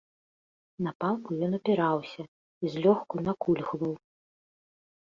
На 0.87 0.93
палку 1.03 1.29
ён 1.47 1.51
апіраўся 1.59 2.21
і 2.27 2.65
злёгку 2.79 3.15
накульгваў. 3.29 3.93